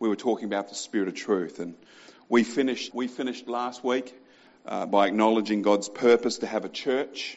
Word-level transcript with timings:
we 0.00 0.08
were 0.08 0.16
talking 0.16 0.44
about 0.44 0.68
the 0.68 0.74
Spirit 0.74 1.08
of 1.08 1.14
truth. 1.14 1.58
And 1.58 1.74
we 2.28 2.44
finished, 2.44 2.94
we 2.94 3.08
finished 3.08 3.48
last 3.48 3.82
week 3.82 4.14
uh, 4.66 4.86
by 4.86 5.08
acknowledging 5.08 5.62
God's 5.62 5.88
purpose 5.88 6.38
to 6.38 6.46
have 6.46 6.64
a 6.64 6.68
church 6.68 7.36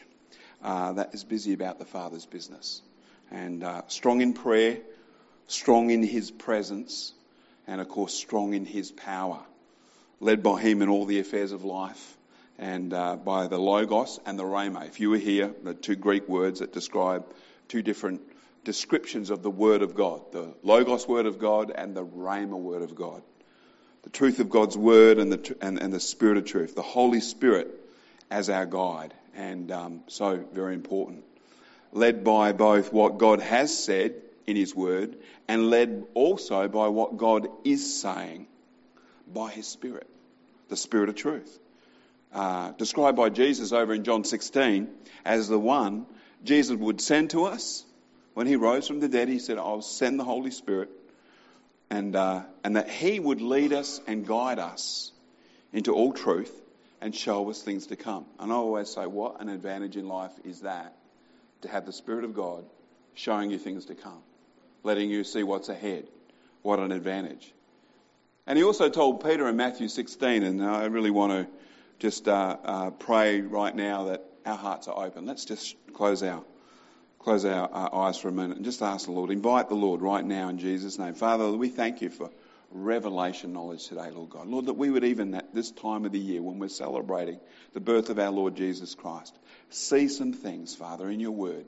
uh, 0.62 0.92
that 0.92 1.14
is 1.14 1.24
busy 1.24 1.54
about 1.54 1.78
the 1.78 1.84
Father's 1.84 2.26
business. 2.26 2.82
And 3.30 3.64
uh, 3.64 3.82
strong 3.88 4.20
in 4.20 4.32
prayer, 4.32 4.78
strong 5.48 5.90
in 5.90 6.02
His 6.02 6.30
presence, 6.30 7.12
and 7.66 7.80
of 7.80 7.88
course, 7.88 8.14
strong 8.14 8.54
in 8.54 8.64
His 8.64 8.92
power. 8.92 9.40
Led 10.20 10.42
by 10.42 10.60
Him 10.60 10.82
in 10.82 10.88
all 10.88 11.04
the 11.04 11.18
affairs 11.18 11.52
of 11.52 11.64
life 11.64 12.16
and 12.58 12.92
uh, 12.92 13.16
by 13.16 13.48
the 13.48 13.58
Logos 13.58 14.20
and 14.24 14.38
the 14.38 14.44
Rhema. 14.44 14.86
If 14.86 15.00
you 15.00 15.10
were 15.10 15.16
here, 15.16 15.52
the 15.64 15.74
two 15.74 15.96
Greek 15.96 16.28
words 16.28 16.60
that 16.60 16.72
describe 16.72 17.24
two 17.66 17.82
different 17.82 18.20
descriptions 18.64 19.30
of 19.30 19.42
the 19.42 19.50
Word 19.50 19.82
of 19.82 19.94
God 19.94 20.20
the 20.32 20.54
Logos 20.62 21.06
Word 21.06 21.26
of 21.26 21.38
God 21.38 21.72
and 21.74 21.96
the 21.96 22.04
Rhema 22.04 22.58
Word 22.58 22.82
of 22.82 22.94
God. 22.94 23.22
The 24.02 24.10
truth 24.10 24.40
of 24.40 24.50
God's 24.50 24.76
Word 24.76 25.18
and 25.18 25.32
the, 25.32 25.56
and, 25.60 25.80
and 25.80 25.92
the 25.92 26.00
Spirit 26.00 26.36
of 26.36 26.44
truth. 26.44 26.74
The 26.74 26.82
Holy 26.82 27.20
Spirit 27.20 27.68
as 28.30 28.50
our 28.50 28.66
guide. 28.66 29.14
And 29.34 29.70
um, 29.70 30.00
so, 30.08 30.44
very 30.52 30.74
important. 30.74 31.24
Led 31.92 32.24
by 32.24 32.52
both 32.52 32.92
what 32.92 33.18
God 33.18 33.40
has 33.40 33.76
said 33.76 34.14
in 34.46 34.56
His 34.56 34.74
Word 34.74 35.16
and 35.48 35.70
led 35.70 36.04
also 36.14 36.68
by 36.68 36.88
what 36.88 37.16
God 37.16 37.48
is 37.64 38.00
saying 38.00 38.46
by 39.32 39.50
His 39.50 39.66
Spirit, 39.66 40.08
the 40.68 40.76
Spirit 40.76 41.08
of 41.08 41.14
truth. 41.14 41.58
Uh, 42.32 42.72
described 42.72 43.16
by 43.16 43.28
Jesus 43.28 43.72
over 43.72 43.92
in 43.92 44.04
John 44.04 44.24
16 44.24 44.88
as 45.24 45.48
the 45.48 45.58
one 45.58 46.06
Jesus 46.44 46.76
would 46.76 47.00
send 47.00 47.30
to 47.30 47.44
us 47.44 47.84
when 48.34 48.46
he 48.46 48.56
rose 48.56 48.86
from 48.86 49.00
the 49.00 49.08
dead. 49.08 49.28
He 49.28 49.38
said, 49.38 49.58
I'll 49.58 49.82
send 49.82 50.18
the 50.18 50.24
Holy 50.24 50.50
Spirit 50.50 50.90
and, 51.90 52.16
uh, 52.16 52.42
and 52.64 52.76
that 52.76 52.88
he 52.88 53.20
would 53.20 53.40
lead 53.40 53.72
us 53.72 54.00
and 54.06 54.26
guide 54.26 54.58
us 54.58 55.12
into 55.72 55.92
all 55.92 56.12
truth 56.12 56.52
and 57.00 57.14
show 57.14 57.50
us 57.50 57.60
things 57.60 57.88
to 57.88 57.96
come. 57.96 58.24
And 58.38 58.52
I 58.52 58.54
always 58.54 58.88
say, 58.88 59.06
what 59.06 59.40
an 59.40 59.48
advantage 59.48 59.96
in 59.96 60.08
life 60.08 60.32
is 60.44 60.60
that 60.60 60.94
to 61.62 61.68
have 61.68 61.84
the 61.84 61.92
Spirit 61.92 62.24
of 62.24 62.34
God 62.34 62.64
showing 63.14 63.50
you 63.50 63.58
things 63.58 63.86
to 63.86 63.94
come, 63.94 64.22
letting 64.82 65.10
you 65.10 65.24
see 65.24 65.42
what's 65.42 65.68
ahead. 65.68 66.06
What 66.62 66.78
an 66.78 66.92
advantage. 66.92 67.52
And 68.46 68.56
he 68.56 68.64
also 68.64 68.88
told 68.88 69.24
Peter 69.24 69.48
in 69.48 69.56
Matthew 69.56 69.88
16, 69.88 70.42
and 70.42 70.64
I 70.64 70.86
really 70.86 71.10
want 71.10 71.32
to 71.32 71.46
just 71.98 72.26
uh, 72.26 72.56
uh, 72.64 72.90
pray 72.90 73.40
right 73.40 73.74
now 73.74 74.04
that 74.06 74.24
our 74.46 74.56
hearts 74.56 74.88
are 74.88 75.04
open. 75.04 75.26
Let's 75.26 75.44
just 75.44 75.76
close 75.92 76.22
our 76.22 76.44
close 77.22 77.44
our, 77.44 77.68
our 77.72 78.06
eyes 78.06 78.18
for 78.18 78.28
a 78.28 78.32
minute 78.32 78.56
and 78.56 78.64
just 78.64 78.82
ask 78.82 79.06
the 79.06 79.12
Lord. 79.12 79.30
Invite 79.30 79.68
the 79.68 79.74
Lord 79.74 80.02
right 80.02 80.24
now 80.24 80.48
in 80.48 80.58
Jesus' 80.58 80.98
name. 80.98 81.14
Father, 81.14 81.50
we 81.52 81.68
thank 81.68 82.02
you 82.02 82.10
for 82.10 82.30
revelation 82.70 83.52
knowledge 83.52 83.86
today, 83.86 84.10
Lord 84.10 84.30
God. 84.30 84.48
Lord, 84.48 84.66
that 84.66 84.74
we 84.74 84.90
would 84.90 85.04
even 85.04 85.34
at 85.34 85.54
this 85.54 85.70
time 85.70 86.04
of 86.04 86.12
the 86.12 86.18
year 86.18 86.42
when 86.42 86.58
we're 86.58 86.68
celebrating 86.68 87.38
the 87.74 87.80
birth 87.80 88.10
of 88.10 88.18
our 88.18 88.30
Lord 88.30 88.56
Jesus 88.56 88.94
Christ, 88.94 89.36
see 89.70 90.08
some 90.08 90.32
things, 90.32 90.74
Father, 90.74 91.08
in 91.08 91.20
your 91.20 91.32
word 91.32 91.66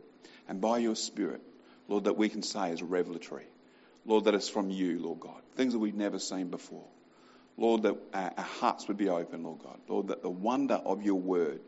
and 0.49 0.61
by 0.61 0.79
your 0.79 0.97
Spirit, 0.97 1.41
Lord, 1.89 2.05
that 2.05 2.17
we 2.17 2.29
can 2.29 2.43
say 2.43 2.71
is 2.71 2.83
revelatory. 2.83 3.47
Lord, 4.07 4.25
that 4.25 4.35
it's 4.35 4.49
from 4.49 4.71
you, 4.71 4.99
Lord 4.99 5.21
God. 5.21 5.41
Things 5.57 5.73
that 5.73 5.79
we've 5.79 5.95
never 5.95 6.19
seen 6.19 6.49
before. 6.49 6.85
Lord, 7.57 7.83
that 7.83 7.97
our 8.13 8.45
hearts 8.45 8.89
would 8.89 8.97
be 8.97 9.09
open, 9.09 9.45
Lord 9.45 9.61
God. 9.61 9.79
Lord, 9.89 10.09
that 10.09 10.23
the 10.23 10.31
wonder 10.31 10.75
of 10.75 11.03
your 11.03 11.21
word 11.21 11.61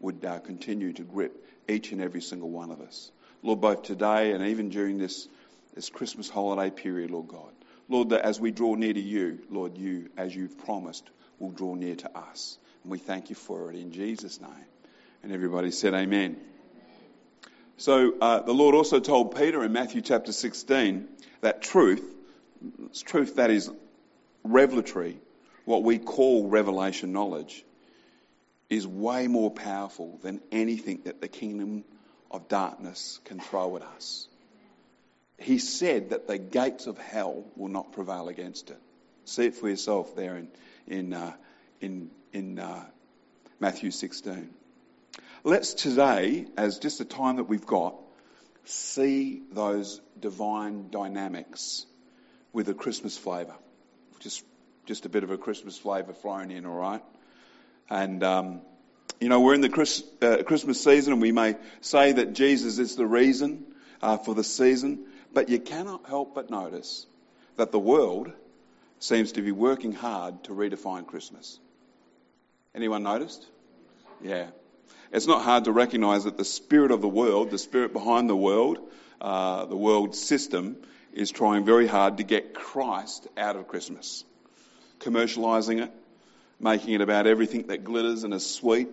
would 0.00 0.24
uh, 0.24 0.38
continue 0.40 0.92
to 0.92 1.02
grip 1.02 1.44
each 1.68 1.92
and 1.92 2.00
every 2.00 2.20
single 2.20 2.50
one 2.50 2.70
of 2.70 2.80
us. 2.80 3.10
Lord, 3.42 3.60
both 3.60 3.82
today 3.82 4.32
and 4.32 4.46
even 4.46 4.68
during 4.68 4.98
this, 4.98 5.28
this 5.74 5.90
Christmas 5.90 6.30
holiday 6.30 6.70
period, 6.70 7.10
Lord 7.10 7.28
God. 7.28 7.52
Lord, 7.88 8.10
that 8.10 8.22
as 8.22 8.40
we 8.40 8.52
draw 8.52 8.74
near 8.74 8.92
to 8.92 9.00
you, 9.00 9.40
Lord, 9.50 9.76
you, 9.76 10.08
as 10.16 10.34
you've 10.34 10.56
promised, 10.64 11.08
will 11.38 11.50
draw 11.50 11.74
near 11.74 11.96
to 11.96 12.16
us. 12.16 12.58
And 12.82 12.92
we 12.92 12.98
thank 12.98 13.30
you 13.30 13.36
for 13.36 13.70
it 13.70 13.76
in 13.76 13.92
Jesus' 13.92 14.40
name. 14.40 14.50
And 15.22 15.32
everybody 15.32 15.70
said, 15.70 15.92
Amen. 15.94 16.36
So 17.76 18.14
uh, 18.20 18.40
the 18.40 18.52
Lord 18.52 18.74
also 18.74 19.00
told 19.00 19.36
Peter 19.36 19.64
in 19.64 19.72
Matthew 19.72 20.02
chapter 20.02 20.32
16 20.32 21.08
that 21.40 21.62
truth, 21.62 22.04
truth 23.04 23.36
that 23.36 23.50
is 23.50 23.70
revelatory, 24.44 25.18
what 25.64 25.82
we 25.82 25.98
call 25.98 26.48
revelation 26.48 27.12
knowledge, 27.12 27.64
is 28.70 28.86
way 28.86 29.26
more 29.26 29.50
powerful 29.50 30.18
than 30.22 30.40
anything 30.50 31.00
that 31.04 31.20
the 31.20 31.28
kingdom 31.28 31.84
of 32.32 32.48
darkness 32.48 33.20
can 33.24 33.40
throw 33.40 33.76
at 33.76 33.82
us. 33.82 34.28
He 35.38 35.58
said 35.58 36.10
that 36.10 36.26
the 36.26 36.38
gates 36.38 36.86
of 36.86 36.98
hell 36.98 37.44
will 37.56 37.68
not 37.68 37.92
prevail 37.92 38.28
against 38.28 38.70
it. 38.70 38.78
See 39.24 39.46
it 39.46 39.54
for 39.54 39.68
yourself 39.68 40.14
there 40.14 40.36
in, 40.36 40.48
in, 40.86 41.12
uh, 41.12 41.32
in, 41.80 42.10
in 42.32 42.58
uh, 42.58 42.84
Matthew 43.58 43.90
16. 43.90 44.50
Let's 45.44 45.74
today, 45.74 46.46
as 46.56 46.78
just 46.78 46.98
the 46.98 47.04
time 47.04 47.36
that 47.36 47.44
we've 47.44 47.66
got, 47.66 47.96
see 48.64 49.42
those 49.50 50.00
divine 50.18 50.90
dynamics 50.90 51.86
with 52.52 52.68
a 52.68 52.74
Christmas 52.74 53.18
flavour. 53.18 53.54
Just 54.20 54.44
just 54.86 55.06
a 55.06 55.08
bit 55.08 55.22
of 55.22 55.30
a 55.30 55.38
Christmas 55.38 55.78
flavour 55.78 56.12
thrown 56.12 56.50
in, 56.50 56.66
all 56.66 56.76
right? 56.76 57.02
And, 57.88 58.22
um, 58.24 58.62
you 59.22 59.28
know, 59.28 59.38
we're 59.38 59.54
in 59.54 59.60
the 59.60 59.68
Chris, 59.68 60.02
uh, 60.20 60.42
Christmas 60.44 60.82
season 60.82 61.12
and 61.12 61.22
we 61.22 61.30
may 61.30 61.54
say 61.80 62.10
that 62.10 62.32
Jesus 62.32 62.80
is 62.80 62.96
the 62.96 63.06
reason 63.06 63.64
uh, 64.02 64.16
for 64.16 64.34
the 64.34 64.42
season, 64.42 65.06
but 65.32 65.48
you 65.48 65.60
cannot 65.60 66.06
help 66.06 66.34
but 66.34 66.50
notice 66.50 67.06
that 67.56 67.70
the 67.70 67.78
world 67.78 68.32
seems 68.98 69.32
to 69.32 69.42
be 69.42 69.52
working 69.52 69.92
hard 69.92 70.42
to 70.44 70.52
redefine 70.52 71.06
Christmas. 71.06 71.60
Anyone 72.74 73.04
noticed? 73.04 73.46
Yeah. 74.20 74.48
It's 75.12 75.28
not 75.28 75.42
hard 75.42 75.66
to 75.66 75.72
recognize 75.72 76.24
that 76.24 76.36
the 76.36 76.44
spirit 76.44 76.90
of 76.90 77.00
the 77.00 77.08
world, 77.08 77.52
the 77.52 77.58
spirit 77.58 77.92
behind 77.92 78.28
the 78.28 78.34
world, 78.34 78.78
uh, 79.20 79.66
the 79.66 79.76
world 79.76 80.16
system, 80.16 80.78
is 81.12 81.30
trying 81.30 81.64
very 81.64 81.86
hard 81.86 82.16
to 82.16 82.24
get 82.24 82.54
Christ 82.54 83.28
out 83.36 83.54
of 83.54 83.68
Christmas 83.68 84.24
commercialising 84.98 85.82
it, 85.82 85.92
making 86.58 86.94
it 86.94 87.00
about 87.00 87.26
everything 87.28 87.66
that 87.68 87.84
glitters 87.84 88.24
and 88.24 88.32
is 88.34 88.48
sweet 88.48 88.88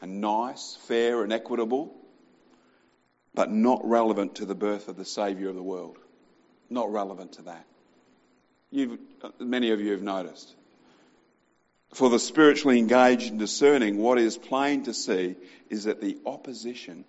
and 0.00 0.20
nice, 0.20 0.76
fair 0.82 1.22
and 1.22 1.32
equitable, 1.32 1.94
but 3.34 3.50
not 3.50 3.80
relevant 3.84 4.36
to 4.36 4.46
the 4.46 4.54
birth 4.54 4.88
of 4.88 4.96
the 4.96 5.04
Saviour 5.04 5.50
of 5.50 5.56
the 5.56 5.62
world. 5.62 5.98
Not 6.68 6.92
relevant 6.92 7.34
to 7.34 7.42
that. 7.42 7.64
You've, 8.70 8.98
many 9.38 9.70
of 9.70 9.80
you 9.80 9.92
have 9.92 10.02
noticed. 10.02 10.54
For 11.92 12.10
the 12.10 12.18
spiritually 12.18 12.78
engaged 12.78 13.30
and 13.30 13.38
discerning, 13.38 13.98
what 13.98 14.18
is 14.18 14.36
plain 14.36 14.84
to 14.84 14.94
see 14.94 15.36
is 15.70 15.84
that 15.84 16.00
the 16.00 16.18
opposition, 16.26 17.04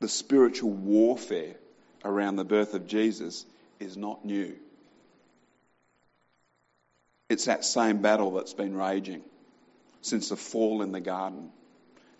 the 0.00 0.08
spiritual 0.08 0.70
warfare 0.70 1.56
around 2.04 2.36
the 2.36 2.44
birth 2.44 2.74
of 2.74 2.86
Jesus 2.86 3.44
is 3.80 3.96
not 3.96 4.24
new. 4.24 4.54
It's 7.28 7.46
that 7.46 7.64
same 7.64 8.00
battle 8.00 8.30
that's 8.32 8.54
been 8.54 8.76
raging 8.76 9.22
since 10.04 10.28
the 10.28 10.36
fall 10.36 10.82
in 10.82 10.92
the 10.92 11.00
garden 11.00 11.50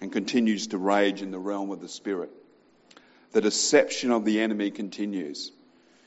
and 0.01 0.11
continues 0.11 0.69
to 0.69 0.79
rage 0.79 1.21
in 1.21 1.31
the 1.31 1.39
realm 1.39 1.71
of 1.71 1.83
the 1.83 1.89
Spirit. 1.89 2.31
The 3.33 3.43
deception 3.43 4.11
of 4.11 4.25
the 4.25 4.41
enemy 4.41 4.71
continues. 4.71 5.53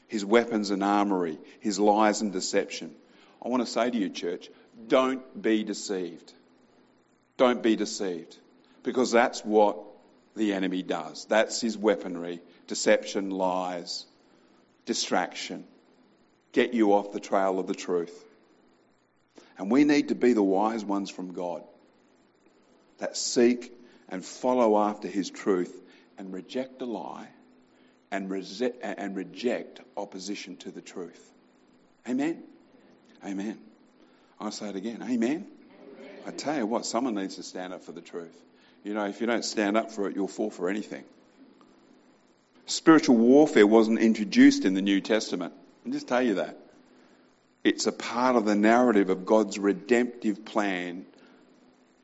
His 0.07 0.25
weapons 0.25 0.71
and 0.71 0.83
armory, 0.83 1.37
his 1.59 1.79
lies 1.79 2.21
and 2.21 2.33
deception. 2.33 2.95
I 3.43 3.49
want 3.49 3.63
to 3.63 3.71
say 3.71 3.91
to 3.91 3.97
you, 3.97 4.09
church, 4.09 4.49
don't 4.87 5.39
be 5.39 5.63
deceived. 5.63 6.33
Don't 7.37 7.61
be 7.61 7.75
deceived. 7.75 8.35
Because 8.81 9.11
that's 9.11 9.45
what 9.45 9.77
the 10.35 10.53
enemy 10.53 10.81
does. 10.81 11.25
That's 11.25 11.61
his 11.61 11.77
weaponry 11.77 12.41
deception, 12.65 13.29
lies, 13.29 14.05
distraction. 14.85 15.65
Get 16.53 16.73
you 16.73 16.93
off 16.93 17.11
the 17.11 17.19
trail 17.19 17.59
of 17.59 17.67
the 17.67 17.75
truth. 17.75 18.23
And 19.57 19.71
we 19.71 19.83
need 19.83 20.09
to 20.09 20.15
be 20.15 20.33
the 20.33 20.43
wise 20.43 20.85
ones 20.85 21.09
from 21.09 21.33
God 21.33 21.63
that 22.99 23.17
seek 23.17 23.73
and 24.09 24.23
follow 24.23 24.77
after 24.77 25.07
His 25.07 25.29
truth 25.29 25.81
and 26.17 26.33
reject 26.33 26.81
a 26.81 26.85
lie 26.85 27.27
and, 28.11 28.29
rese- 28.29 28.61
and 28.61 29.15
reject 29.15 29.81
opposition 29.95 30.57
to 30.57 30.71
the 30.71 30.81
truth. 30.81 31.31
Amen? 32.07 32.43
Amen. 33.25 33.59
I'll 34.39 34.51
say 34.51 34.69
it 34.69 34.75
again. 34.75 35.01
Amen? 35.01 35.09
Amen. 35.09 35.47
I 36.25 36.31
tell 36.31 36.57
you 36.57 36.65
what, 36.65 36.85
someone 36.85 37.15
needs 37.15 37.35
to 37.35 37.43
stand 37.43 37.73
up 37.73 37.83
for 37.83 37.91
the 37.91 38.01
truth. 38.01 38.35
You 38.83 38.93
know, 38.93 39.05
if 39.05 39.19
you 39.19 39.27
don't 39.27 39.43
stand 39.43 39.75
up 39.75 39.91
for 39.91 40.07
it, 40.07 40.15
you'll 40.15 40.27
fall 40.27 40.51
for 40.51 40.69
anything. 40.69 41.03
Spiritual 42.67 43.15
warfare 43.15 43.65
wasn't 43.65 43.99
introduced 43.99 44.65
in 44.65 44.73
the 44.73 44.81
New 44.81 45.01
Testament. 45.01 45.53
I'll 45.85 45.91
just 45.91 46.07
tell 46.07 46.21
you 46.21 46.35
that. 46.35 46.57
It's 47.67 47.85
a 47.85 47.91
part 47.91 48.37
of 48.37 48.45
the 48.45 48.55
narrative 48.55 49.09
of 49.09 49.25
God's 49.25 49.59
redemptive 49.59 50.45
plan 50.45 51.05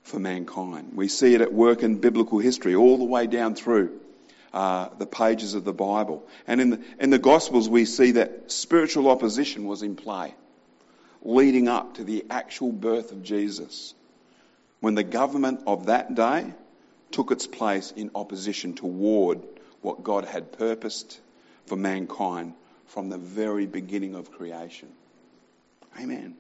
for 0.02 0.20
mankind. 0.20 0.92
We 0.94 1.08
see 1.08 1.36
it 1.36 1.40
at 1.40 1.54
work 1.54 1.84
in 1.84 2.02
biblical 2.02 2.40
history 2.40 2.76
all 2.76 2.98
the 2.98 3.06
way 3.06 3.28
down 3.28 3.56
through 3.56 3.98
uh, 4.54 4.90
the 4.98 5.06
pages 5.06 5.54
of 5.54 5.64
the 5.64 5.72
Bible. 5.72 6.28
And 6.48 6.60
in 6.60 6.70
the, 6.72 6.82
in 7.00 7.12
the 7.12 7.18
Gospels, 7.18 7.70
we 7.70 7.86
see 7.86 8.12
that 8.12 8.52
spiritual 8.52 9.10
opposition 9.10 9.64
was 9.64 9.84
in 9.84 9.96
play, 9.96 10.36
leading 11.22 11.70
up 11.70 11.94
to 11.94 12.04
the 12.04 12.26
actual 12.30 12.74
birth 12.74 13.14
of 13.14 13.24
Jesus, 13.24 13.94
when 14.82 14.96
the 14.96 15.04
government 15.06 15.62
of 15.66 15.86
that 15.86 16.14
day 16.14 16.54
took 17.12 17.32
its 17.32 17.48
place 17.48 17.94
in 17.96 18.12
opposition 18.16 18.74
toward 18.74 19.40
what 19.80 20.04
God 20.04 20.26
had 20.26 20.52
purposed 20.52 21.22
for 21.68 21.78
mankind 21.78 22.54
from 22.88 23.08
the 23.08 23.18
very 23.18 23.66
beginning 23.66 24.16
of 24.16 24.30
creation. 24.30 24.90
Amen. 26.00 26.36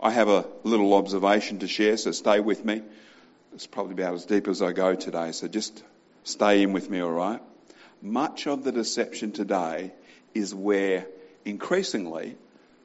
I 0.00 0.10
have 0.10 0.28
a 0.28 0.46
little 0.64 0.94
observation 0.94 1.60
to 1.60 1.68
share, 1.68 1.96
so 1.96 2.12
stay 2.12 2.40
with 2.40 2.64
me. 2.64 2.82
It's 3.54 3.66
probably 3.66 3.94
about 3.94 4.14
as 4.14 4.26
deep 4.26 4.48
as 4.48 4.62
I 4.62 4.72
go 4.72 4.94
today, 4.94 5.32
so 5.32 5.48
just 5.48 5.82
stay 6.24 6.62
in 6.62 6.72
with 6.72 6.88
me, 6.90 7.00
all 7.00 7.10
right? 7.10 7.40
Much 8.00 8.46
of 8.46 8.64
the 8.64 8.72
deception 8.72 9.32
today 9.32 9.92
is 10.34 10.54
where 10.54 11.06
increasingly 11.44 12.36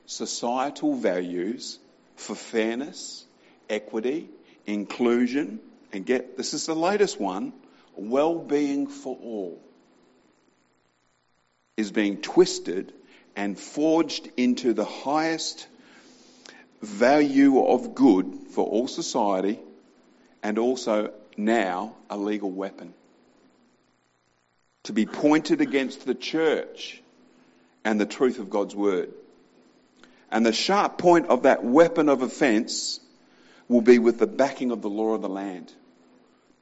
societal 0.05 0.95
values 0.95 1.79
for 2.15 2.35
fairness, 2.35 3.25
equity, 3.69 4.29
inclusion, 4.65 5.59
and 5.91 6.05
get 6.05 6.37
this 6.37 6.53
is 6.53 6.65
the 6.65 6.75
latest 6.75 7.19
one 7.19 7.53
well 7.95 8.39
being 8.39 8.87
for 8.87 9.15
all 9.21 9.61
is 11.77 11.91
being 11.91 12.17
twisted 12.17 12.93
and 13.35 13.57
forged 13.57 14.29
into 14.37 14.73
the 14.73 14.85
highest 14.85 15.67
value 16.83 17.63
of 17.63 17.95
good 17.95 18.47
for 18.51 18.65
all 18.65 18.87
society 18.87 19.59
and 20.41 20.59
also 20.59 21.13
now 21.37 21.95
a 22.09 22.17
legal 22.17 22.51
weapon. 22.51 22.93
To 24.83 24.93
be 24.93 25.05
pointed 25.05 25.61
against 25.61 26.05
the 26.05 26.13
church 26.13 27.01
and 27.85 27.99
the 27.99 28.05
truth 28.05 28.39
of 28.39 28.49
God's 28.49 28.75
word. 28.75 29.13
And 30.29 30.45
the 30.45 30.51
sharp 30.51 30.97
point 30.97 31.27
of 31.27 31.43
that 31.43 31.63
weapon 31.63 32.09
of 32.09 32.21
offence 32.21 32.99
will 33.69 33.81
be 33.81 33.99
with 33.99 34.19
the 34.19 34.27
backing 34.27 34.71
of 34.71 34.81
the 34.81 34.89
law 34.89 35.13
of 35.13 35.21
the 35.21 35.29
land. 35.29 35.71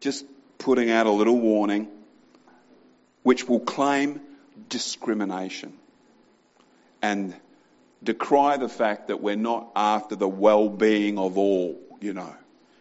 Just 0.01 0.25
putting 0.59 0.91
out 0.91 1.07
a 1.07 1.11
little 1.11 1.39
warning, 1.39 1.87
which 3.23 3.47
will 3.47 3.59
claim 3.59 4.21
discrimination 4.69 5.73
and 7.01 7.35
decry 8.03 8.57
the 8.57 8.69
fact 8.69 9.07
that 9.07 9.21
we're 9.21 9.35
not 9.35 9.71
after 9.75 10.15
the 10.15 10.27
well-being 10.27 11.17
of 11.19 11.37
all, 11.37 11.79
you 11.99 12.13
know, 12.13 12.35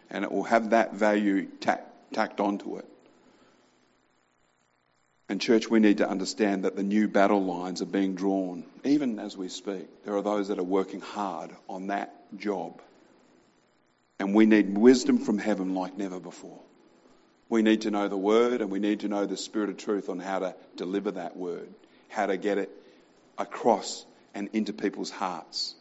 and 0.09 0.23
it 0.23 0.31
will 0.31 0.43
have 0.43 0.71
that 0.71 0.93
value 0.93 1.47
tacked 1.59 2.39
onto 2.39 2.77
it. 2.77 2.85
And 5.29 5.39
church, 5.39 5.69
we 5.69 5.79
need 5.79 5.99
to 5.99 6.09
understand 6.09 6.65
that 6.65 6.75
the 6.75 6.83
new 6.83 7.07
battle 7.07 7.41
lines 7.41 7.81
are 7.81 7.85
being 7.85 8.15
drawn, 8.15 8.65
even 8.83 9.17
as 9.17 9.37
we 9.37 9.47
speak. 9.47 9.87
There 10.03 10.15
are 10.15 10.21
those 10.21 10.49
that 10.49 10.59
are 10.59 10.63
working 10.63 10.99
hard 10.99 11.51
on 11.69 11.87
that 11.87 12.13
job. 12.37 12.81
And 14.19 14.35
we 14.35 14.45
need 14.45 14.77
wisdom 14.77 15.19
from 15.19 15.37
heaven 15.37 15.73
like 15.73 15.97
never 15.97 16.19
before. 16.19 16.59
We 17.47 17.61
need 17.61 17.81
to 17.81 17.91
know 17.91 18.07
the 18.07 18.17
word 18.17 18.61
and 18.61 18.69
we 18.69 18.79
need 18.79 19.01
to 19.01 19.07
know 19.07 19.25
the 19.25 19.37
spirit 19.37 19.69
of 19.69 19.77
truth 19.77 20.09
on 20.09 20.19
how 20.19 20.39
to 20.39 20.55
deliver 20.75 21.11
that 21.11 21.37
word, 21.37 21.69
how 22.09 22.25
to 22.25 22.37
get 22.37 22.57
it 22.57 22.69
across 23.37 24.05
and 24.33 24.49
into 24.53 24.73
people's 24.73 25.11
hearts, 25.11 25.75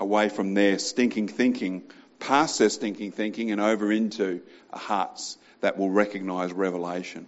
away 0.00 0.28
from 0.28 0.54
their 0.54 0.78
stinking 0.78 1.28
thinking, 1.28 1.82
past 2.18 2.58
their 2.58 2.70
stinking 2.70 3.12
thinking, 3.12 3.50
and 3.50 3.60
over 3.60 3.92
into 3.92 4.40
hearts 4.72 5.36
that 5.60 5.78
will 5.78 5.90
recognize 5.90 6.52
revelation. 6.52 7.26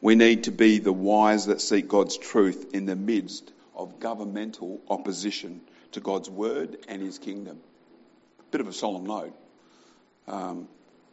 We 0.00 0.14
need 0.14 0.44
to 0.44 0.50
be 0.50 0.78
the 0.78 0.92
wise 0.92 1.46
that 1.46 1.60
seek 1.60 1.88
God's 1.88 2.16
truth 2.16 2.70
in 2.72 2.86
the 2.86 2.96
midst 2.96 3.52
of 3.76 4.00
governmental 4.00 4.80
opposition 4.88 5.60
to 5.92 6.00
God's 6.00 6.30
word 6.30 6.78
and 6.88 7.02
his 7.02 7.18
kingdom. 7.18 7.60
A 8.40 8.50
bit 8.50 8.60
of 8.60 8.68
a 8.68 8.72
solemn 8.72 9.04
note. 9.04 9.36
Um, 10.26 10.68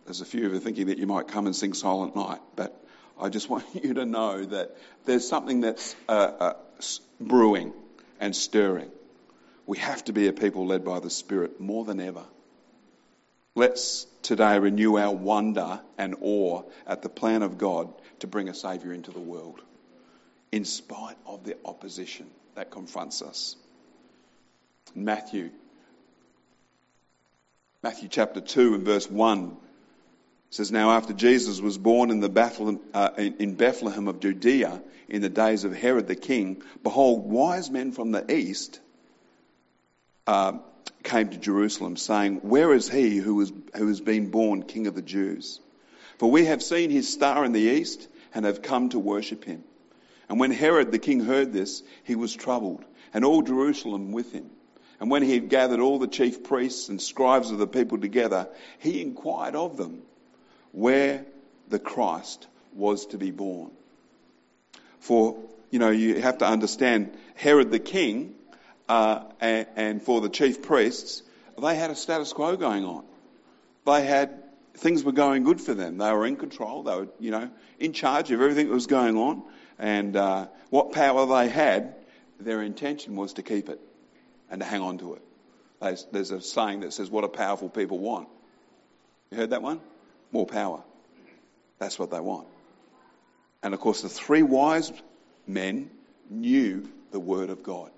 there's 0.06 0.22
a 0.22 0.26
few 0.26 0.46
of 0.46 0.54
you 0.54 0.60
thinking 0.60 0.88
that 0.88 0.98
you 0.98 1.08
might 1.08 1.28
come 1.28 1.48
and 1.48 1.56
sing 1.56 1.74
Silent 1.74 2.16
Night, 2.16 2.40
but 2.56 2.82
I 3.20 3.30
just 3.30 3.50
want 3.52 3.66
you 3.74 3.96
to 3.96 4.06
know 4.06 4.46
that 4.46 4.78
there's 5.06 5.28
something 5.28 5.62
that's 5.62 5.96
uh, 6.08 6.12
uh, 6.12 6.54
brewing 7.20 7.74
and 8.20 8.36
stirring. 8.36 8.92
We 9.66 9.78
have 9.80 10.04
to 10.06 10.14
be 10.14 10.28
a 10.28 10.34
people 10.34 10.66
led 10.66 10.86
by 10.86 11.00
the 11.00 11.10
Spirit 11.10 11.60
more 11.60 11.84
than 11.86 12.00
ever. 12.00 12.24
Let's 13.56 14.06
today 14.22 14.60
renew 14.60 14.98
our 14.98 15.14
wonder 15.14 15.82
and 15.98 16.16
awe 16.22 16.64
at 16.86 17.02
the 17.02 17.10
plan 17.10 17.42
of 17.42 17.58
God 17.58 17.92
to 18.20 18.28
bring 18.28 18.50
a 18.50 18.54
Saviour 18.54 18.94
into 18.94 19.12
the 19.12 19.20
world, 19.20 19.62
in 20.52 20.64
spite 20.64 21.18
of 21.26 21.44
the 21.44 21.58
opposition 21.66 22.30
that 22.56 22.72
confronts 22.72 23.22
us. 23.22 23.56
Matthew, 24.96 25.50
Matthew 27.84 28.10
chapter 28.10 28.42
2 28.42 28.76
and 28.76 28.84
verse 28.84 29.10
1 29.10 29.58
says, 30.50 30.72
Now 30.72 30.92
after 30.92 31.14
Jesus 31.14 31.60
was 31.60 31.78
born 31.78 32.10
in, 32.10 32.20
the 32.20 32.30
Bethlehem, 32.30 32.80
uh, 32.94 33.10
in 33.18 33.56
Bethlehem 33.56 34.08
of 34.08 34.20
Judea 34.20 34.82
in 35.10 35.22
the 35.22 35.30
days 35.30 35.64
of 35.64 35.76
Herod 35.76 36.08
the 36.08 36.16
king, 36.16 36.64
behold, 36.84 37.30
wise 37.30 37.70
men 37.70 37.92
from 37.92 38.12
the 38.12 38.34
east 38.34 38.80
uh, 40.26 40.54
came 41.04 41.30
to 41.30 41.38
Jerusalem, 41.38 41.98
saying, 41.98 42.38
Where 42.38 42.74
is 42.74 42.90
he 42.90 43.18
who, 43.18 43.36
was, 43.36 43.52
who 43.76 43.88
has 43.88 44.02
been 44.02 44.30
born 44.30 44.64
king 44.64 44.88
of 44.88 44.96
the 44.96 45.02
Jews? 45.02 45.60
For 46.18 46.30
we 46.30 46.46
have 46.46 46.64
seen 46.64 46.90
his 46.90 47.12
star 47.12 47.46
in 47.46 47.52
the 47.52 47.60
east 47.60 48.08
and 48.34 48.46
have 48.46 48.62
come 48.62 48.90
to 48.90 49.00
worship 49.00 49.44
him. 49.44 49.64
And 50.30 50.40
when 50.40 50.52
Herod 50.52 50.92
the 50.92 51.00
king 51.00 51.22
heard 51.22 51.54
this, 51.54 51.84
he 52.04 52.16
was 52.16 52.34
troubled, 52.34 52.84
and 53.14 53.24
all 53.24 53.42
Jerusalem 53.42 54.12
with 54.12 54.34
him. 54.34 54.50
And 55.00 55.12
when 55.12 55.24
he 55.24 55.34
had 55.34 55.50
gathered 55.50 55.80
all 55.80 56.00
the 56.00 56.08
chief 56.08 56.44
priests 56.44 56.90
and 56.90 57.02
scribes 57.02 57.52
of 57.52 57.60
the 57.60 57.68
people 57.68 58.00
together, 58.00 58.50
he 58.80 59.02
inquired 59.02 59.56
of 59.56 59.78
them 59.78 60.02
where 60.78 61.26
the 61.70 61.80
Christ 61.80 62.46
was 62.74 63.08
to 63.08 63.18
be 63.18 63.32
born. 63.32 63.72
For, 65.00 65.36
you 65.72 65.80
know, 65.80 65.90
you 65.90 66.22
have 66.22 66.38
to 66.38 66.46
understand 66.46 67.18
Herod 67.34 67.72
the 67.72 67.80
king 67.80 68.36
uh, 68.88 69.24
and, 69.42 69.66
and 69.76 70.02
for 70.04 70.22
the 70.22 70.30
chief 70.30 70.62
priests, 70.62 71.24
they 71.60 71.76
had 71.76 71.90
a 71.90 71.96
status 71.96 72.32
quo 72.32 72.58
going 72.58 72.86
on. 72.86 73.06
They 73.88 74.06
had 74.06 74.44
things 74.76 75.04
were 75.04 75.14
going 75.14 75.44
good 75.46 75.60
for 75.60 75.74
them. 75.74 75.98
They 75.98 76.12
were 76.12 76.28
in 76.28 76.36
control. 76.36 76.84
They 76.84 76.96
were, 76.96 77.08
you 77.20 77.32
know, 77.32 77.50
in 77.80 77.94
charge 77.94 78.30
of 78.30 78.40
everything 78.40 78.68
that 78.68 78.74
was 78.74 78.86
going 78.86 79.18
on. 79.18 79.42
And 79.80 80.16
uh, 80.16 80.46
what 80.70 80.92
power 80.92 81.26
they 81.26 81.50
had, 81.50 81.96
their 82.40 82.62
intention 82.62 83.16
was 83.16 83.34
to 83.34 83.42
keep 83.42 83.70
it 83.70 83.82
and 84.52 84.62
to 84.62 84.68
hang 84.68 84.82
on 84.82 85.00
to 85.00 85.16
it. 85.16 85.24
There's, 85.82 86.06
there's 86.12 86.30
a 86.30 86.40
saying 86.40 86.82
that 86.82 86.94
says, 86.94 87.10
"What 87.10 87.22
do 87.22 87.30
powerful 87.30 87.70
people 87.70 87.98
want?" 87.98 88.28
You 89.32 89.38
heard 89.38 89.50
that 89.50 89.64
one? 89.64 89.82
More 90.32 90.46
power. 90.46 90.82
That's 91.80 92.00
what 92.00 92.12
they 92.12 92.20
want. 92.20 92.48
And 93.64 93.74
of 93.74 93.80
course, 93.80 94.02
the 94.02 94.10
three 94.10 94.44
wise 94.44 94.92
men 95.46 95.90
knew 96.30 96.88
the 97.12 97.20
word 97.20 97.50
of 97.50 97.64
God. 97.64 97.92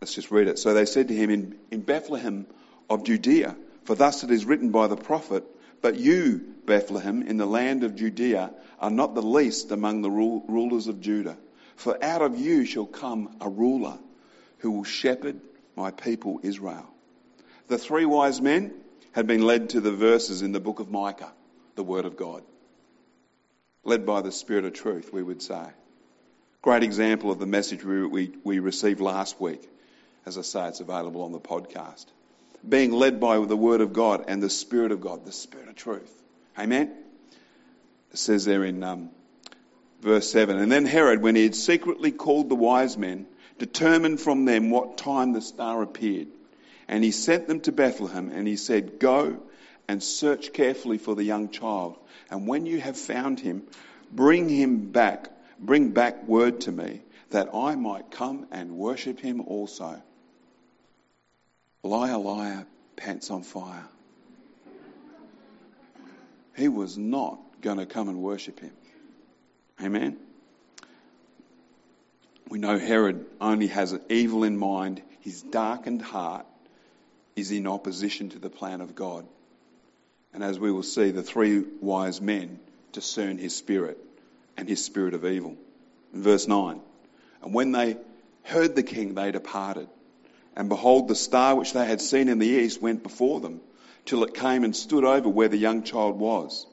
Let's 0.00 0.14
just 0.14 0.30
read 0.30 0.48
it. 0.48 0.58
So 0.58 0.74
they 0.74 0.86
said 0.86 1.08
to 1.08 1.14
him, 1.14 1.30
In, 1.30 1.58
in 1.70 1.80
Bethlehem 1.80 2.46
of 2.88 3.04
Judea, 3.04 3.56
for 3.84 3.94
thus 3.94 4.22
it 4.22 4.30
is 4.30 4.44
written 4.44 4.70
by 4.70 4.86
the 4.86 4.96
prophet, 4.96 5.44
But 5.82 5.96
you, 5.96 6.54
Bethlehem, 6.66 7.22
in 7.22 7.36
the 7.36 7.46
land 7.46 7.84
of 7.84 7.96
Judea, 7.96 8.52
are 8.80 8.90
not 8.90 9.14
the 9.14 9.22
least 9.22 9.72
among 9.72 10.02
the 10.02 10.10
rulers 10.10 10.86
of 10.86 11.00
Judah. 11.00 11.36
For 11.76 12.02
out 12.02 12.22
of 12.22 12.38
you 12.38 12.64
shall 12.64 12.86
come 12.86 13.36
a 13.40 13.48
ruler 13.48 13.98
who 14.58 14.70
will 14.72 14.84
shepherd 14.84 15.40
my 15.76 15.90
people 15.90 16.40
Israel. 16.42 16.86
The 17.68 17.78
three 17.78 18.04
wise 18.04 18.40
men, 18.40 18.74
had 19.18 19.26
been 19.26 19.42
led 19.42 19.70
to 19.70 19.80
the 19.80 19.90
verses 19.90 20.42
in 20.42 20.52
the 20.52 20.60
book 20.60 20.78
of 20.78 20.92
Micah, 20.92 21.32
the 21.74 21.82
Word 21.82 22.04
of 22.04 22.16
God. 22.16 22.44
Led 23.82 24.06
by 24.06 24.20
the 24.20 24.30
Spirit 24.30 24.64
of 24.64 24.74
truth, 24.74 25.12
we 25.12 25.24
would 25.24 25.42
say. 25.42 25.64
Great 26.62 26.84
example 26.84 27.32
of 27.32 27.40
the 27.40 27.46
message 27.46 27.82
we, 27.82 28.06
we, 28.06 28.32
we 28.44 28.60
received 28.60 29.00
last 29.00 29.40
week. 29.40 29.68
As 30.24 30.38
I 30.38 30.42
say, 30.42 30.68
it's 30.68 30.78
available 30.78 31.22
on 31.22 31.32
the 31.32 31.40
podcast. 31.40 32.06
Being 32.68 32.92
led 32.92 33.18
by 33.18 33.44
the 33.44 33.56
Word 33.56 33.80
of 33.80 33.92
God 33.92 34.26
and 34.28 34.40
the 34.40 34.48
Spirit 34.48 34.92
of 34.92 35.00
God, 35.00 35.24
the 35.24 35.32
Spirit 35.32 35.68
of 35.68 35.74
truth. 35.74 36.22
Amen? 36.56 36.94
It 38.12 38.18
says 38.18 38.44
there 38.44 38.62
in 38.62 38.84
um, 38.84 39.10
verse 40.00 40.30
7 40.30 40.60
And 40.60 40.70
then 40.70 40.86
Herod, 40.86 41.22
when 41.22 41.34
he 41.34 41.42
had 41.42 41.56
secretly 41.56 42.12
called 42.12 42.48
the 42.48 42.54
wise 42.54 42.96
men, 42.96 43.26
determined 43.58 44.20
from 44.20 44.44
them 44.44 44.70
what 44.70 44.96
time 44.96 45.32
the 45.32 45.42
star 45.42 45.82
appeared. 45.82 46.28
And 46.88 47.04
he 47.04 47.10
sent 47.10 47.46
them 47.46 47.60
to 47.60 47.72
Bethlehem 47.72 48.30
and 48.32 48.48
he 48.48 48.56
said, 48.56 48.98
Go 48.98 49.40
and 49.86 50.02
search 50.02 50.52
carefully 50.52 50.98
for 50.98 51.14
the 51.14 51.24
young 51.24 51.50
child. 51.50 51.98
And 52.30 52.48
when 52.48 52.64
you 52.64 52.80
have 52.80 52.96
found 52.96 53.38
him, 53.38 53.64
bring 54.10 54.48
him 54.48 54.90
back, 54.90 55.30
bring 55.58 55.90
back 55.90 56.26
word 56.26 56.62
to 56.62 56.72
me 56.72 57.02
that 57.30 57.54
I 57.54 57.74
might 57.74 58.10
come 58.10 58.46
and 58.50 58.78
worship 58.78 59.20
him 59.20 59.42
also. 59.42 60.02
Liar, 61.82 62.18
liar, 62.18 62.66
pants 62.96 63.30
on 63.30 63.42
fire. 63.42 63.84
He 66.56 66.68
was 66.68 66.98
not 66.98 67.38
going 67.60 67.78
to 67.78 67.86
come 67.86 68.08
and 68.08 68.18
worship 68.18 68.60
him. 68.60 68.72
Amen. 69.80 70.16
We 72.48 72.58
know 72.58 72.78
Herod 72.78 73.26
only 73.40 73.68
has 73.68 73.96
evil 74.08 74.42
in 74.42 74.56
mind. 74.56 75.02
His 75.20 75.42
darkened 75.42 76.02
heart 76.02 76.46
is 77.40 77.50
in 77.50 77.66
opposition 77.66 78.30
to 78.30 78.38
the 78.38 78.50
plan 78.50 78.80
of 78.80 78.94
God. 78.94 79.26
And 80.32 80.42
as 80.42 80.58
we 80.58 80.70
will 80.70 80.82
see, 80.82 81.10
the 81.10 81.22
three 81.22 81.64
wise 81.80 82.20
men 82.20 82.58
discern 82.92 83.38
his 83.38 83.56
spirit 83.56 83.98
and 84.56 84.68
his 84.68 84.84
spirit 84.84 85.14
of 85.14 85.24
evil. 85.24 85.56
In 86.12 86.22
verse 86.22 86.46
9, 86.46 86.80
and 87.42 87.54
when 87.54 87.72
they 87.72 87.96
heard 88.42 88.74
the 88.74 88.82
king, 88.82 89.14
they 89.14 89.30
departed. 89.30 89.88
And 90.56 90.68
behold, 90.68 91.06
the 91.06 91.14
star 91.14 91.54
which 91.54 91.72
they 91.72 91.86
had 91.86 92.00
seen 92.00 92.28
in 92.28 92.38
the 92.38 92.46
east 92.46 92.82
went 92.82 93.02
before 93.02 93.40
them, 93.40 93.60
till 94.04 94.24
it 94.24 94.34
came 94.34 94.64
and 94.64 94.74
stood 94.74 95.04
over 95.04 95.28
where 95.28 95.48
the 95.48 95.56
young 95.56 95.82
child 95.82 96.18
was. 96.18 96.66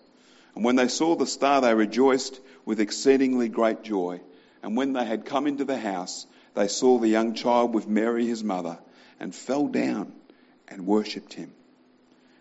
And 0.55 0.63
when 0.63 0.75
they 0.75 0.87
saw 0.87 1.15
the 1.15 1.27
star, 1.27 1.61
they 1.61 1.73
rejoiced 1.73 2.39
with 2.63 2.79
exceedingly 2.79 3.49
great 3.49 3.83
joy. 3.83 4.21
And 4.63 4.75
when 4.75 4.93
they 4.93 5.05
had 5.05 5.25
come 5.25 5.45
into 5.45 5.65
the 5.65 5.77
house, 5.77 6.25
they 6.55 6.67
saw 6.67 6.97
the 6.97 7.09
young 7.09 7.35
child 7.35 7.73
with 7.73 7.87
Mary 7.87 8.25
his 8.25 8.43
mother, 8.43 8.79
and 9.19 9.35
fell 9.35 9.67
down 9.67 10.13
and 10.67 10.85
worshipped 10.85 11.33
him. 11.33 11.51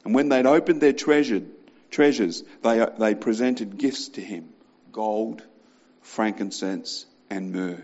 And 0.05 0.15
when 0.15 0.29
they'd 0.29 0.47
opened 0.47 0.81
their 0.81 0.93
treasured, 0.93 1.47
treasures, 1.91 2.43
they, 2.63 2.87
they 2.99 3.15
presented 3.15 3.79
gifts 3.79 4.09
to 4.11 4.21
him 4.21 4.51
gold, 4.93 5.43
frankincense, 6.03 7.07
and 7.31 7.53
myrrh. 7.53 7.83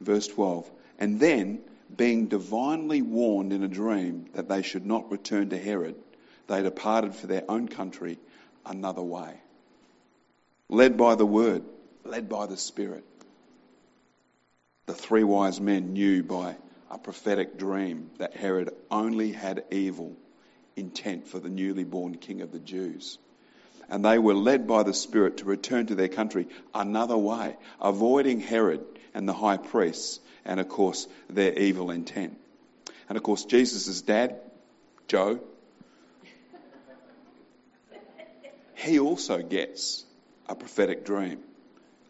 Verse 0.00 0.26
12. 0.26 0.70
And 0.98 1.18
then, 1.18 1.60
being 1.96 2.26
divinely 2.26 3.02
warned 3.02 3.52
in 3.52 3.62
a 3.62 3.68
dream 3.68 4.26
that 4.34 4.48
they 4.48 4.62
should 4.62 4.84
not 4.84 5.10
return 5.10 5.50
to 5.50 5.58
Herod, 5.58 5.96
they 6.48 6.62
departed 6.62 7.14
for 7.14 7.26
their 7.26 7.44
own 7.48 7.68
country 7.68 8.18
another 8.66 9.02
way. 9.02 9.34
Led 10.68 10.96
by 10.96 11.14
the 11.14 11.26
word, 11.26 11.64
led 12.04 12.28
by 12.28 12.46
the 12.46 12.56
Spirit. 12.56 13.04
The 14.86 14.94
three 14.94 15.24
wise 15.24 15.60
men 15.60 15.92
knew 15.92 16.22
by 16.22 16.56
a 16.92 16.98
prophetic 16.98 17.58
dream 17.58 18.10
that 18.18 18.36
Herod 18.36 18.70
only 18.90 19.32
had 19.32 19.64
evil 19.70 20.14
intent 20.76 21.26
for 21.26 21.38
the 21.38 21.48
newly 21.48 21.84
born 21.84 22.16
king 22.16 22.42
of 22.42 22.52
the 22.52 22.58
Jews. 22.58 23.18
And 23.88 24.04
they 24.04 24.18
were 24.18 24.34
led 24.34 24.66
by 24.66 24.82
the 24.82 24.92
Spirit 24.92 25.38
to 25.38 25.46
return 25.46 25.86
to 25.86 25.94
their 25.94 26.08
country 26.08 26.48
another 26.74 27.16
way, 27.16 27.56
avoiding 27.80 28.40
Herod 28.40 28.84
and 29.14 29.26
the 29.26 29.32
high 29.32 29.56
priests 29.56 30.20
and, 30.44 30.60
of 30.60 30.68
course, 30.68 31.08
their 31.30 31.54
evil 31.54 31.90
intent. 31.90 32.38
And, 33.08 33.16
of 33.16 33.24
course, 33.24 33.46
Jesus' 33.46 34.02
dad, 34.02 34.36
Joe, 35.08 35.40
he 38.74 38.98
also 38.98 39.40
gets 39.42 40.04
a 40.46 40.54
prophetic 40.54 41.06
dream. 41.06 41.38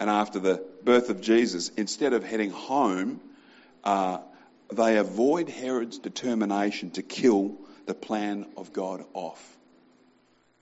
And 0.00 0.10
after 0.10 0.40
the 0.40 0.64
birth 0.82 1.08
of 1.08 1.20
Jesus, 1.20 1.68
instead 1.76 2.12
of 2.14 2.24
heading 2.24 2.50
home, 2.50 3.20
uh, 3.84 4.18
they 4.72 4.96
avoid 4.96 5.48
Herod's 5.48 5.98
determination 5.98 6.90
to 6.92 7.02
kill 7.02 7.56
the 7.86 7.94
plan 7.94 8.46
of 8.56 8.72
God 8.72 9.04
off 9.14 9.56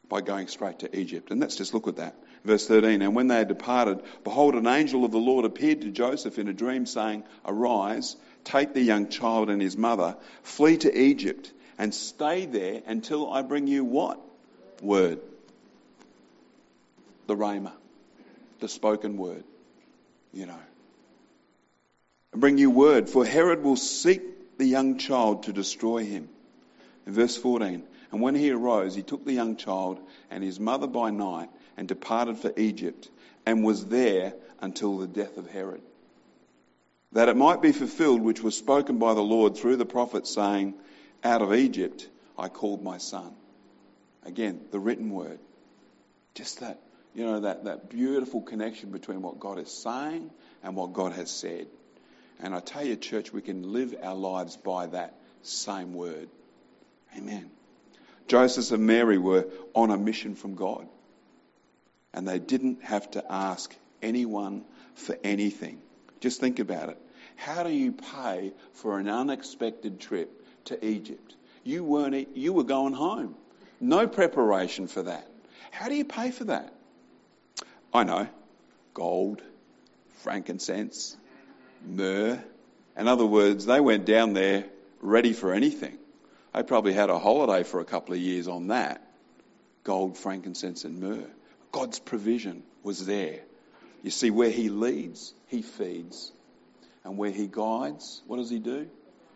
by 0.08 0.20
going 0.20 0.48
straight 0.48 0.80
to 0.80 0.98
Egypt. 0.98 1.30
And 1.30 1.40
let's 1.40 1.56
just 1.56 1.72
look 1.72 1.88
at 1.88 1.96
that. 1.96 2.16
Verse 2.44 2.66
13 2.66 3.02
And 3.02 3.14
when 3.14 3.28
they 3.28 3.36
had 3.36 3.48
departed, 3.48 4.02
behold, 4.24 4.54
an 4.54 4.66
angel 4.66 5.04
of 5.04 5.12
the 5.12 5.18
Lord 5.18 5.44
appeared 5.44 5.82
to 5.82 5.90
Joseph 5.90 6.38
in 6.38 6.48
a 6.48 6.52
dream, 6.52 6.86
saying, 6.86 7.24
Arise, 7.46 8.16
take 8.44 8.74
the 8.74 8.82
young 8.82 9.08
child 9.08 9.50
and 9.50 9.60
his 9.60 9.76
mother, 9.76 10.16
flee 10.42 10.76
to 10.78 10.98
Egypt, 10.98 11.52
and 11.78 11.94
stay 11.94 12.46
there 12.46 12.82
until 12.86 13.32
I 13.32 13.42
bring 13.42 13.66
you 13.66 13.84
what? 13.84 14.20
Word. 14.82 15.20
The 17.26 17.36
Rhema, 17.36 17.72
the 18.58 18.68
spoken 18.68 19.16
word, 19.16 19.44
you 20.32 20.46
know. 20.46 20.58
And 22.32 22.40
bring 22.40 22.58
you 22.58 22.70
word, 22.70 23.08
for 23.08 23.24
Herod 23.24 23.62
will 23.62 23.76
seek 23.76 24.58
the 24.58 24.66
young 24.66 24.98
child 24.98 25.44
to 25.44 25.52
destroy 25.52 26.04
him. 26.04 26.28
In 27.06 27.12
verse 27.12 27.36
14, 27.36 27.82
and 28.12 28.20
when 28.20 28.34
he 28.34 28.50
arose, 28.50 28.94
he 28.94 29.02
took 29.02 29.24
the 29.24 29.32
young 29.32 29.56
child 29.56 30.00
and 30.30 30.42
his 30.42 30.60
mother 30.60 30.86
by 30.86 31.10
night 31.10 31.48
and 31.76 31.88
departed 31.88 32.38
for 32.38 32.52
Egypt 32.56 33.08
and 33.46 33.64
was 33.64 33.86
there 33.86 34.34
until 34.60 34.98
the 34.98 35.06
death 35.06 35.38
of 35.38 35.50
Herod. 35.50 35.82
That 37.12 37.28
it 37.28 37.36
might 37.36 37.62
be 37.62 37.72
fulfilled 37.72 38.20
which 38.20 38.42
was 38.42 38.56
spoken 38.56 38.98
by 38.98 39.14
the 39.14 39.22
Lord 39.22 39.56
through 39.56 39.76
the 39.76 39.86
prophet, 39.86 40.26
saying, 40.26 40.74
Out 41.24 41.42
of 41.42 41.54
Egypt 41.54 42.08
I 42.38 42.48
called 42.48 42.82
my 42.82 42.98
son. 42.98 43.34
Again, 44.24 44.60
the 44.70 44.78
written 44.78 45.10
word. 45.10 45.38
Just 46.34 46.60
that, 46.60 46.78
you 47.14 47.24
know, 47.24 47.40
that, 47.40 47.64
that 47.64 47.90
beautiful 47.90 48.42
connection 48.42 48.90
between 48.90 49.22
what 49.22 49.40
God 49.40 49.58
is 49.58 49.72
saying 49.72 50.30
and 50.62 50.76
what 50.76 50.92
God 50.92 51.12
has 51.12 51.30
said. 51.30 51.66
And 52.42 52.54
I 52.54 52.60
tell 52.60 52.84
you, 52.84 52.96
church, 52.96 53.32
we 53.32 53.42
can 53.42 53.72
live 53.72 53.94
our 54.02 54.14
lives 54.14 54.56
by 54.56 54.86
that 54.86 55.14
same 55.42 55.94
word. 55.94 56.28
Amen. 57.16 57.50
Joseph 58.28 58.70
and 58.72 58.86
Mary 58.86 59.18
were 59.18 59.46
on 59.74 59.90
a 59.90 59.98
mission 59.98 60.34
from 60.34 60.54
God. 60.54 60.86
And 62.14 62.26
they 62.26 62.38
didn't 62.38 62.82
have 62.82 63.10
to 63.12 63.24
ask 63.30 63.74
anyone 64.02 64.64
for 64.94 65.16
anything. 65.22 65.80
Just 66.20 66.40
think 66.40 66.58
about 66.58 66.88
it. 66.88 66.98
How 67.36 67.62
do 67.62 67.70
you 67.70 67.92
pay 67.92 68.52
for 68.74 68.98
an 68.98 69.08
unexpected 69.08 70.00
trip 70.00 70.30
to 70.66 70.84
Egypt? 70.84 71.34
You 71.64 71.84
weren't, 71.84 72.36
you 72.36 72.52
were 72.52 72.64
going 72.64 72.94
home. 72.94 73.34
No 73.80 74.06
preparation 74.06 74.86
for 74.86 75.02
that. 75.02 75.26
How 75.70 75.88
do 75.88 75.94
you 75.94 76.04
pay 76.04 76.30
for 76.30 76.44
that? 76.44 76.72
I 77.92 78.04
know. 78.04 78.28
Gold, 78.92 79.40
frankincense, 80.22 81.16
myrrh. 81.84 82.42
In 82.96 83.08
other 83.08 83.26
words, 83.26 83.66
they 83.66 83.80
went 83.80 84.04
down 84.04 84.32
there 84.32 84.64
ready 85.00 85.32
for 85.32 85.52
anything. 85.52 85.96
They 86.54 86.62
probably 86.62 86.92
had 86.92 87.10
a 87.10 87.18
holiday 87.18 87.62
for 87.62 87.80
a 87.80 87.84
couple 87.84 88.14
of 88.14 88.20
years 88.20 88.48
on 88.48 88.68
that. 88.68 89.06
Gold, 89.84 90.18
frankincense, 90.18 90.84
and 90.84 91.00
myrrh. 91.00 91.30
God's 91.72 91.98
provision 91.98 92.62
was 92.82 93.06
there. 93.06 93.40
You 94.02 94.10
see, 94.10 94.30
where 94.30 94.50
He 94.50 94.68
leads, 94.68 95.32
He 95.46 95.62
feeds. 95.62 96.32
And 97.04 97.16
where 97.16 97.30
He 97.30 97.46
guides, 97.46 98.22
what 98.26 98.36
does 98.36 98.50
He 98.50 98.58
do? 98.58 98.88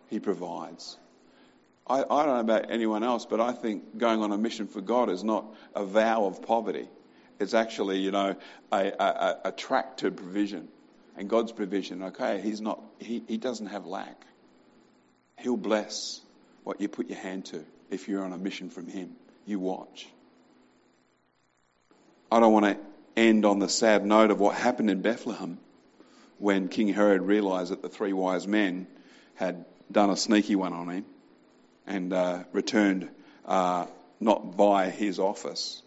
He 0.09 0.19
provides. 0.19 0.97
I, 1.87 1.99
I, 1.99 2.25
don't 2.25 2.35
know 2.35 2.39
about 2.39 2.71
anyone 2.71 3.03
else, 3.03 3.25
but 3.25 3.39
I 3.39 3.51
think 3.51 3.97
going 3.97 4.21
on 4.21 4.31
a 4.31 4.37
mission 4.37 4.67
for 4.67 4.81
God 4.81 5.09
is 5.09 5.23
not 5.23 5.45
a 5.75 5.85
vow 5.85 6.25
of 6.25 6.41
poverty. 6.41 6.87
It's 7.39 7.53
actually, 7.53 7.99
you 7.99 8.11
know, 8.11 8.35
a, 8.71 8.77
a, 8.77 9.39
a 9.45 9.51
track 9.51 9.97
to 9.97 10.11
provision. 10.11 10.67
And 11.17 11.29
God's 11.29 11.51
provision, 11.51 12.03
okay, 12.03 12.41
He's 12.41 12.61
not, 12.61 12.81
He, 12.99 13.23
he 13.27 13.37
doesn't 13.37 13.67
have 13.67 13.85
lack. 13.85 14.21
He'll 15.39 15.57
bless 15.57 16.21
what 16.63 16.81
you 16.81 16.87
put 16.87 17.09
your 17.09 17.19
hand 17.19 17.45
to 17.45 17.63
if 17.89 18.07
you're 18.07 18.23
on 18.23 18.33
a 18.33 18.37
mission 18.37 18.69
from 18.69 18.87
Him. 18.87 19.15
You 19.45 19.59
watch. 19.59 20.07
I 22.31 22.39
don't 22.39 22.51
want 22.51 22.65
to 22.65 22.77
end 23.15 23.45
on 23.45 23.59
the 23.59 23.69
sad 23.69 24.05
note 24.05 24.31
of 24.31 24.39
what 24.39 24.55
happened 24.55 24.89
in 24.89 25.01
Bethlehem 25.01 25.59
when 26.37 26.67
King 26.67 26.89
Herod 26.89 27.21
realized 27.21 27.71
that 27.71 27.81
the 27.81 27.89
three 27.89 28.13
wise 28.13 28.47
men 28.47 28.87
had 29.35 29.65
done 29.91 30.09
a 30.09 30.17
sneaky 30.17 30.55
one 30.55 30.73
on 30.73 30.89
him 30.89 31.05
and 31.87 32.11
uh, 32.11 32.43
returned 32.51 33.09
uh, 33.45 33.85
not 34.19 34.57
by 34.57 34.89
his 34.89 35.19
office. 35.19 35.81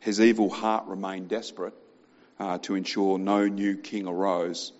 His 0.00 0.20
evil 0.20 0.48
heart 0.48 0.86
remained 0.86 1.28
desperate 1.28 1.74
uh, 2.38 2.58
to 2.58 2.74
ensure 2.74 3.18
no 3.18 3.46
new 3.46 3.76
king 3.76 4.06
arose, 4.06 4.72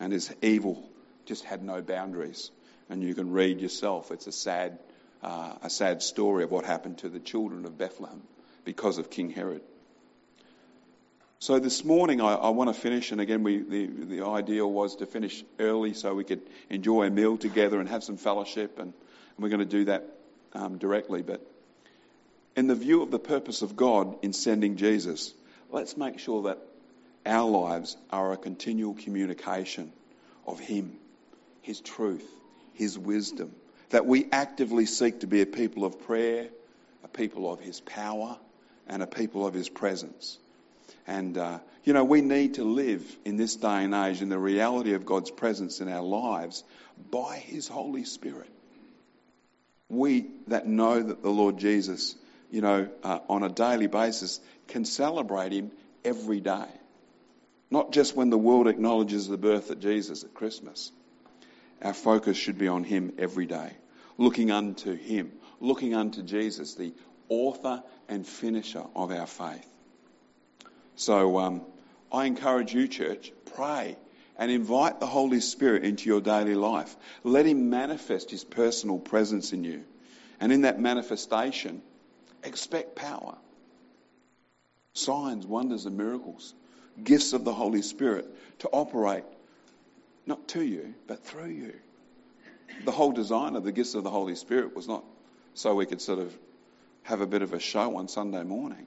and 0.00 0.12
his 0.12 0.32
evil 0.42 0.88
just 1.24 1.44
had 1.44 1.62
no 1.62 1.82
boundaries 1.82 2.50
and 2.88 3.02
you 3.02 3.14
can 3.14 3.32
read 3.32 3.60
yourself. 3.60 4.10
It's 4.10 4.26
a 4.26 4.32
sad, 4.32 4.78
uh, 5.22 5.54
a 5.62 5.70
sad 5.70 6.02
story 6.02 6.44
of 6.44 6.50
what 6.50 6.64
happened 6.64 6.98
to 6.98 7.08
the 7.08 7.20
children 7.20 7.64
of 7.64 7.76
Bethlehem 7.76 8.22
because 8.64 8.98
of 8.98 9.10
King 9.10 9.30
Herod. 9.30 9.62
So 11.38 11.58
this 11.58 11.84
morning 11.84 12.20
I, 12.20 12.34
I 12.34 12.48
want 12.50 12.74
to 12.74 12.80
finish, 12.80 13.12
and 13.12 13.20
again, 13.20 13.42
we, 13.42 13.58
the, 13.58 13.86
the 13.86 14.24
ideal 14.24 14.70
was 14.70 14.96
to 14.96 15.06
finish 15.06 15.44
early 15.58 15.94
so 15.94 16.14
we 16.14 16.24
could 16.24 16.40
enjoy 16.70 17.04
a 17.04 17.10
meal 17.10 17.36
together 17.36 17.78
and 17.78 17.88
have 17.88 18.02
some 18.02 18.16
fellowship, 18.16 18.78
and, 18.78 18.92
and 18.92 19.38
we're 19.38 19.50
going 19.50 19.60
to 19.60 19.64
do 19.64 19.84
that 19.86 20.04
um, 20.54 20.78
directly. 20.78 21.22
But 21.22 21.46
in 22.56 22.68
the 22.68 22.74
view 22.74 23.02
of 23.02 23.10
the 23.10 23.18
purpose 23.18 23.62
of 23.62 23.76
God 23.76 24.16
in 24.22 24.32
sending 24.32 24.76
Jesus, 24.76 25.34
let's 25.70 25.96
make 25.96 26.18
sure 26.18 26.44
that 26.44 26.58
our 27.26 27.48
lives 27.48 27.96
are 28.10 28.32
a 28.32 28.36
continual 28.36 28.94
communication 28.94 29.92
of 30.46 30.60
Him, 30.60 30.96
His 31.62 31.80
truth, 31.80 32.26
his 32.76 32.98
wisdom. 32.98 33.54
That 33.90 34.06
we 34.06 34.28
actively 34.30 34.86
seek 34.86 35.20
to 35.20 35.26
be 35.26 35.42
a 35.42 35.46
people 35.46 35.84
of 35.84 36.00
prayer, 36.06 36.48
a 37.04 37.08
people 37.08 37.50
of 37.50 37.60
His 37.60 37.80
power, 37.80 38.36
and 38.86 39.02
a 39.02 39.06
people 39.06 39.46
of 39.46 39.54
His 39.54 39.68
presence. 39.68 40.38
And, 41.06 41.38
uh, 41.38 41.60
you 41.84 41.92
know, 41.92 42.04
we 42.04 42.20
need 42.20 42.54
to 42.54 42.64
live 42.64 43.04
in 43.24 43.36
this 43.36 43.56
day 43.56 43.84
and 43.84 43.94
age 43.94 44.22
in 44.22 44.28
the 44.28 44.38
reality 44.38 44.94
of 44.94 45.06
God's 45.06 45.30
presence 45.30 45.80
in 45.80 45.88
our 45.88 46.02
lives 46.02 46.64
by 47.10 47.36
His 47.36 47.68
Holy 47.68 48.04
Spirit. 48.04 48.50
We 49.88 50.26
that 50.48 50.66
know 50.66 51.00
that 51.00 51.22
the 51.22 51.30
Lord 51.30 51.58
Jesus, 51.58 52.16
you 52.50 52.60
know, 52.60 52.88
uh, 53.04 53.20
on 53.28 53.44
a 53.44 53.48
daily 53.48 53.86
basis 53.86 54.40
can 54.68 54.84
celebrate 54.84 55.52
him 55.52 55.70
every 56.04 56.40
day. 56.40 56.66
Not 57.70 57.92
just 57.92 58.16
when 58.16 58.30
the 58.30 58.38
world 58.38 58.68
acknowledges 58.68 59.26
the 59.26 59.36
birth 59.36 59.70
of 59.70 59.80
Jesus 59.80 60.24
at 60.24 60.34
Christmas. 60.34 60.92
Our 61.82 61.94
focus 61.94 62.36
should 62.36 62.58
be 62.58 62.68
on 62.68 62.84
him 62.84 63.12
every 63.18 63.46
day, 63.46 63.72
looking 64.18 64.50
unto 64.50 64.94
him, 64.94 65.32
looking 65.60 65.94
unto 65.94 66.22
Jesus, 66.22 66.74
the 66.74 66.94
author 67.28 67.82
and 68.08 68.26
finisher 68.26 68.84
of 68.94 69.10
our 69.10 69.26
faith. 69.26 69.66
So 70.94 71.38
um, 71.38 71.62
I 72.10 72.24
encourage 72.24 72.72
you, 72.72 72.88
church, 72.88 73.32
pray 73.54 73.96
and 74.38 74.50
invite 74.50 75.00
the 75.00 75.06
Holy 75.06 75.40
Spirit 75.40 75.84
into 75.84 76.08
your 76.08 76.20
daily 76.20 76.54
life. 76.54 76.94
Let 77.24 77.46
Him 77.46 77.70
manifest 77.70 78.30
His 78.30 78.44
personal 78.44 78.98
presence 78.98 79.52
in 79.52 79.64
you. 79.64 79.84
And 80.40 80.52
in 80.52 80.62
that 80.62 80.78
manifestation, 80.78 81.82
expect 82.42 82.96
power. 82.96 83.36
Signs, 84.92 85.46
wonders, 85.46 85.86
and 85.86 85.96
miracles. 85.96 86.54
Gifts 87.02 87.32
of 87.32 87.44
the 87.44 87.52
Holy 87.52 87.82
Spirit 87.82 88.26
to 88.60 88.68
operate 88.68 89.24
not 90.26 90.48
to 90.48 90.62
you, 90.62 90.94
but 91.06 91.24
through 91.24 91.50
you. 91.50 91.74
The 92.84 92.92
whole 92.92 93.12
design 93.12 93.56
of 93.56 93.64
the 93.64 93.72
gifts 93.72 93.94
of 93.94 94.04
the 94.04 94.10
Holy 94.10 94.34
Spirit 94.34 94.74
was 94.74 94.88
not 94.88 95.04
so 95.54 95.74
we 95.74 95.86
could 95.86 96.00
sort 96.00 96.18
of 96.18 96.36
have 97.04 97.20
a 97.20 97.26
bit 97.26 97.42
of 97.42 97.52
a 97.52 97.60
show 97.60 97.96
on 97.96 98.08
Sunday 98.08 98.42
morning. 98.42 98.86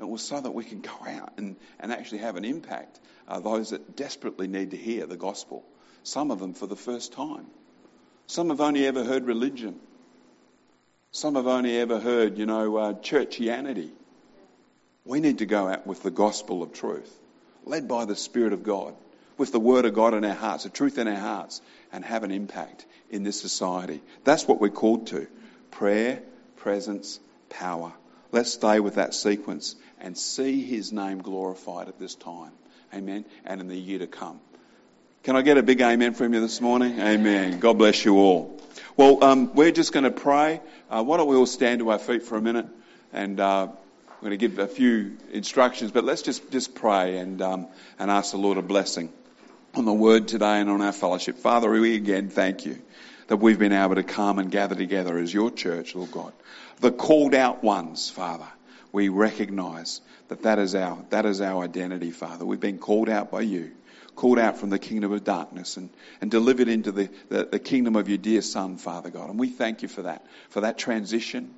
It 0.00 0.08
was 0.08 0.22
so 0.22 0.40
that 0.40 0.50
we 0.50 0.64
can 0.64 0.80
go 0.80 0.96
out 1.06 1.34
and, 1.36 1.56
and 1.78 1.92
actually 1.92 2.18
have 2.18 2.36
an 2.36 2.44
impact. 2.44 2.98
Uh, 3.28 3.40
those 3.40 3.70
that 3.70 3.96
desperately 3.96 4.48
need 4.48 4.72
to 4.72 4.76
hear 4.76 5.06
the 5.06 5.16
gospel. 5.16 5.64
Some 6.02 6.30
of 6.30 6.40
them 6.40 6.52
for 6.52 6.66
the 6.66 6.76
first 6.76 7.12
time. 7.12 7.46
Some 8.26 8.50
have 8.50 8.60
only 8.60 8.86
ever 8.86 9.04
heard 9.04 9.24
religion. 9.26 9.78
Some 11.12 11.36
have 11.36 11.46
only 11.46 11.78
ever 11.78 12.00
heard, 12.00 12.38
you 12.38 12.46
know, 12.46 12.76
uh, 12.76 12.92
churchianity. 12.94 13.90
We 15.04 15.20
need 15.20 15.38
to 15.38 15.46
go 15.46 15.68
out 15.68 15.86
with 15.86 16.02
the 16.02 16.10
gospel 16.10 16.62
of 16.62 16.72
truth, 16.72 17.14
led 17.64 17.88
by 17.88 18.04
the 18.04 18.16
Spirit 18.16 18.52
of 18.52 18.62
God, 18.62 18.94
with 19.36 19.52
the 19.52 19.60
Word 19.60 19.84
of 19.84 19.94
God 19.94 20.14
in 20.14 20.24
our 20.24 20.34
hearts, 20.34 20.64
the 20.64 20.70
truth 20.70 20.98
in 20.98 21.08
our 21.08 21.14
hearts, 21.14 21.60
and 21.92 22.04
have 22.04 22.22
an 22.22 22.30
impact 22.30 22.86
in 23.10 23.22
this 23.22 23.40
society. 23.40 24.00
That's 24.24 24.46
what 24.46 24.60
we're 24.60 24.68
called 24.68 25.08
to 25.08 25.26
prayer, 25.70 26.22
presence, 26.56 27.18
power. 27.50 27.92
Let's 28.32 28.52
stay 28.52 28.80
with 28.80 28.96
that 28.96 29.14
sequence 29.14 29.76
and 30.00 30.16
see 30.16 30.62
his 30.62 30.92
name 30.92 31.22
glorified 31.22 31.88
at 31.88 31.98
this 31.98 32.14
time. 32.14 32.52
Amen. 32.92 33.24
And 33.44 33.60
in 33.60 33.68
the 33.68 33.76
year 33.76 34.00
to 34.00 34.06
come. 34.06 34.40
Can 35.22 35.36
I 35.36 35.42
get 35.42 35.56
a 35.56 35.62
big 35.62 35.80
amen 35.80 36.14
from 36.14 36.34
you 36.34 36.40
this 36.40 36.60
morning? 36.60 37.00
Amen. 37.00 37.58
God 37.58 37.78
bless 37.78 38.04
you 38.04 38.18
all. 38.18 38.60
Well, 38.96 39.24
um, 39.24 39.54
we're 39.54 39.72
just 39.72 39.92
going 39.92 40.04
to 40.04 40.10
pray. 40.10 40.60
Uh, 40.90 41.02
why 41.02 41.16
don't 41.16 41.28
we 41.28 41.36
all 41.36 41.46
stand 41.46 41.78
to 41.80 41.90
our 41.90 41.98
feet 41.98 42.22
for 42.24 42.36
a 42.36 42.42
minute? 42.42 42.66
And 43.12 43.40
uh, 43.40 43.68
we're 44.24 44.30
going 44.30 44.40
to 44.40 44.48
give 44.48 44.58
a 44.58 44.66
few 44.66 45.18
instructions, 45.32 45.90
but 45.90 46.02
let's 46.02 46.22
just, 46.22 46.50
just 46.50 46.74
pray 46.74 47.18
and, 47.18 47.42
um, 47.42 47.68
and 47.98 48.10
ask 48.10 48.30
the 48.30 48.38
Lord 48.38 48.56
a 48.56 48.62
blessing 48.62 49.12
on 49.74 49.84
the 49.84 49.92
word 49.92 50.28
today 50.28 50.60
and 50.60 50.70
on 50.70 50.80
our 50.80 50.94
fellowship. 50.94 51.36
Father, 51.36 51.70
we 51.70 51.94
again 51.94 52.30
thank 52.30 52.64
you 52.64 52.80
that 53.26 53.36
we've 53.36 53.58
been 53.58 53.74
able 53.74 53.96
to 53.96 54.02
come 54.02 54.38
and 54.38 54.50
gather 54.50 54.74
together 54.74 55.18
as 55.18 55.34
your 55.34 55.50
church, 55.50 55.94
Lord 55.94 56.10
God. 56.10 56.32
The 56.80 56.90
called 56.90 57.34
out 57.34 57.62
ones, 57.62 58.08
Father. 58.08 58.48
We 58.92 59.10
recognize 59.10 60.00
that 60.28 60.44
that 60.44 60.58
is 60.58 60.74
our, 60.74 61.04
that 61.10 61.26
is 61.26 61.42
our 61.42 61.62
identity, 61.62 62.10
Father. 62.10 62.46
We've 62.46 62.58
been 62.58 62.78
called 62.78 63.10
out 63.10 63.30
by 63.30 63.42
you, 63.42 63.72
called 64.16 64.38
out 64.38 64.56
from 64.56 64.70
the 64.70 64.78
kingdom 64.78 65.12
of 65.12 65.22
darkness 65.22 65.76
and, 65.76 65.90
and 66.22 66.30
delivered 66.30 66.68
into 66.68 66.92
the, 66.92 67.10
the, 67.28 67.44
the 67.44 67.58
kingdom 67.58 67.94
of 67.94 68.08
your 68.08 68.16
dear 68.16 68.40
Son, 68.40 68.78
Father 68.78 69.10
God. 69.10 69.28
And 69.28 69.38
we 69.38 69.50
thank 69.50 69.82
you 69.82 69.88
for 69.88 70.00
that, 70.00 70.24
for 70.48 70.62
that 70.62 70.78
transition. 70.78 71.54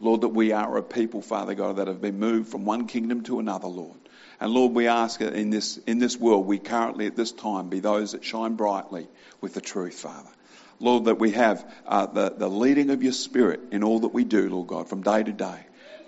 Lord, 0.00 0.22
that 0.22 0.28
we 0.28 0.52
are 0.52 0.78
a 0.78 0.82
people, 0.82 1.20
Father 1.20 1.54
God, 1.54 1.76
that 1.76 1.86
have 1.86 2.00
been 2.00 2.18
moved 2.18 2.50
from 2.50 2.64
one 2.64 2.86
kingdom 2.86 3.22
to 3.24 3.38
another, 3.38 3.68
Lord. 3.68 3.98
And 4.40 4.50
Lord, 4.50 4.72
we 4.72 4.86
ask 4.86 5.20
in 5.20 5.50
this, 5.50 5.76
in 5.86 5.98
this 5.98 6.16
world, 6.18 6.46
we 6.46 6.58
currently 6.58 7.06
at 7.06 7.14
this 7.14 7.32
time 7.32 7.68
be 7.68 7.80
those 7.80 8.12
that 8.12 8.24
shine 8.24 8.54
brightly 8.54 9.06
with 9.42 9.52
the 9.52 9.60
truth, 9.60 9.98
Father. 9.98 10.30
Lord, 10.78 11.04
that 11.04 11.18
we 11.18 11.32
have 11.32 11.70
uh, 11.86 12.06
the, 12.06 12.30
the 12.30 12.48
leading 12.48 12.88
of 12.88 13.02
your 13.02 13.12
Spirit 13.12 13.60
in 13.70 13.84
all 13.84 14.00
that 14.00 14.14
we 14.14 14.24
do, 14.24 14.48
Lord 14.48 14.68
God, 14.68 14.88
from 14.88 15.02
day 15.02 15.22
to 15.22 15.32
day. 15.32 15.60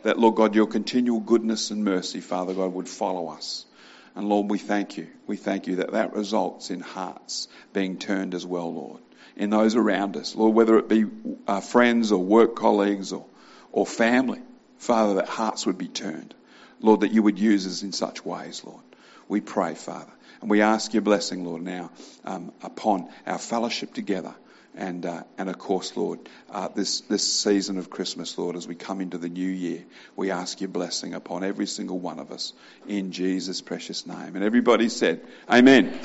That, 0.03 0.19
Lord 0.19 0.37
God, 0.37 0.55
your 0.55 0.67
continual 0.67 1.21
goodness 1.21 1.71
and 1.71 1.85
mercy, 1.85 2.23
Father 2.23 2.55
God, 2.55 2.73
would 2.73 2.89
follow 2.89 3.29
us. 3.29 3.67
And 4.15 4.29
Lord, 4.29 4.51
we 4.51 4.59
thank 4.59 4.97
you. 4.97 5.09
We 5.27 5.37
thank 5.37 5.67
you 5.67 5.77
that 5.77 5.93
that 5.93 6.15
results 6.15 6.71
in 6.71 6.81
hearts 6.81 7.49
being 7.75 7.99
turned 7.99 8.35
as 8.35 8.47
well, 8.47 8.73
Lord, 8.73 9.01
in 9.37 9.51
those 9.51 9.77
around 9.77 10.17
us. 10.17 10.35
Lord, 10.35 10.55
whether 10.55 10.79
it 10.79 10.89
be 10.89 11.05
uh, 11.47 11.61
friends 11.61 12.11
or 12.11 12.19
work 12.19 12.57
colleagues 12.57 13.13
or, 13.13 13.27
or 13.73 13.87
family, 13.87 14.41
Father, 14.79 15.15
that 15.15 15.29
hearts 15.29 15.67
would 15.67 15.79
be 15.79 15.89
turned. 15.89 16.35
Lord, 16.81 17.01
that 17.01 17.13
you 17.13 17.23
would 17.23 17.39
use 17.39 17.67
us 17.67 17.83
in 17.83 17.93
such 17.93 18.25
ways, 18.25 18.63
Lord. 18.65 18.83
We 19.29 19.41
pray, 19.41 19.75
Father. 19.75 20.13
And 20.41 20.51
we 20.51 20.61
ask 20.61 20.93
your 20.93 21.03
blessing, 21.03 21.45
Lord, 21.45 21.63
now 21.63 21.91
um, 22.25 22.53
upon 22.63 23.09
our 23.27 23.39
fellowship 23.39 23.95
together 23.95 24.35
and 24.75 25.05
uh, 25.05 25.23
and 25.37 25.49
of 25.49 25.59
course, 25.59 25.97
Lord, 25.97 26.21
uh, 26.51 26.69
this 26.69 27.01
this 27.03 27.31
season 27.31 27.79
of 27.79 27.91
Christmas, 27.91 28.37
Lord, 28.39 28.57
as 28.57 28.67
we 28.67 28.75
come 28.75 29.01
into 29.01 29.19
the 29.19 29.29
new 29.29 29.49
year, 29.49 29.85
we 30.17 30.31
ask 30.31 30.61
your 30.61 30.69
blessing 30.69 31.15
upon 31.15 31.45
every 31.45 31.67
single 31.67 31.99
one 31.99 32.19
of 32.19 32.33
us 32.33 32.53
in 32.87 33.13
Jesus' 33.13 33.61
precious 33.61 34.07
name. 34.07 34.35
And 34.35 34.45
everybody 34.45 34.89
said, 34.89 35.21
Amen. 35.51 35.99